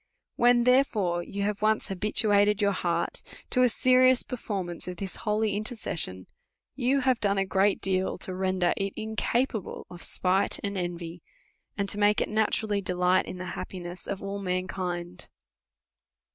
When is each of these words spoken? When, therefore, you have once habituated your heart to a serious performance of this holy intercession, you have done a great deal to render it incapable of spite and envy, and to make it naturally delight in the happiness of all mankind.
When, 0.35 0.63
therefore, 0.63 1.21
you 1.21 1.43
have 1.43 1.61
once 1.61 1.89
habituated 1.89 2.59
your 2.59 2.71
heart 2.71 3.21
to 3.51 3.61
a 3.61 3.69
serious 3.69 4.23
performance 4.23 4.87
of 4.87 4.97
this 4.97 5.17
holy 5.17 5.55
intercession, 5.55 6.25
you 6.75 7.01
have 7.01 7.19
done 7.19 7.37
a 7.37 7.45
great 7.45 7.79
deal 7.81 8.17
to 8.17 8.33
render 8.33 8.73
it 8.77 8.93
incapable 8.95 9.85
of 9.91 10.01
spite 10.01 10.59
and 10.63 10.75
envy, 10.75 11.21
and 11.77 11.87
to 11.87 11.99
make 11.99 12.19
it 12.19 12.29
naturally 12.29 12.81
delight 12.81 13.27
in 13.27 13.37
the 13.37 13.45
happiness 13.53 14.07
of 14.07 14.23
all 14.23 14.39
mankind. 14.39 15.29